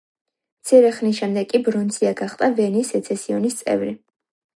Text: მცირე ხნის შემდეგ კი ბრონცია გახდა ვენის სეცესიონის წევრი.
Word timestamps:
მცირე 0.61 0.87
ხნის 0.99 1.19
შემდეგ 1.19 1.51
კი 1.51 1.61
ბრონცია 1.67 2.13
გახდა 2.21 2.49
ვენის 2.61 2.89
სეცესიონის 2.95 3.59
წევრი. 3.61 3.93